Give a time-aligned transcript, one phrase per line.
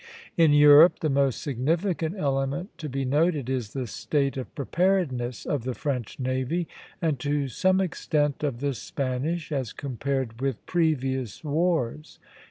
[0.35, 5.63] In Europe the most significant element to be noted is the state of preparedness of
[5.63, 6.67] the French navy,
[7.03, 12.17] and to some extent of the Spanish, as compared with previous wars.